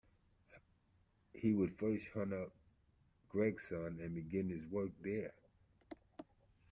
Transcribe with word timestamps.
He 1.31 1.53
would 1.53 1.77
first 1.77 2.07
hunt 2.15 2.33
up 2.33 2.55
Gregson 3.29 3.99
and 4.01 4.15
begin 4.15 4.49
his 4.49 4.65
work 4.65 4.89
there. 5.03 5.35